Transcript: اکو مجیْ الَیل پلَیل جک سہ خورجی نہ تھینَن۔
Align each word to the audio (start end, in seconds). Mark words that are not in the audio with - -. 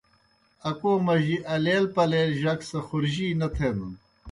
اکو 0.69 0.91
مجیْ 1.05 1.37
الَیل 1.53 1.85
پلَیل 1.95 2.31
جک 2.41 2.59
سہ 2.69 2.79
خورجی 2.87 3.27
نہ 3.39 3.47
تھینَن۔ 3.55 3.91